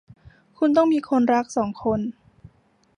[0.57, 1.99] คุณต้องมีคนรักสองคน